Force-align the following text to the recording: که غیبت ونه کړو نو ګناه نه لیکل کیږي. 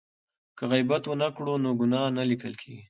که 0.57 0.63
غیبت 0.71 1.03
ونه 1.07 1.27
کړو 1.37 1.53
نو 1.63 1.69
ګناه 1.81 2.09
نه 2.17 2.23
لیکل 2.29 2.53
کیږي. 2.61 2.79